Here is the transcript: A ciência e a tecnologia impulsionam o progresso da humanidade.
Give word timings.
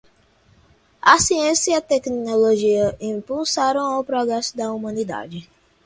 A 0.99 1.19
ciência 1.19 1.73
e 1.73 1.75
a 1.75 1.79
tecnologia 1.79 2.97
impulsionam 2.99 3.99
o 3.99 4.03
progresso 4.03 4.57
da 4.57 4.73
humanidade. 4.73 5.47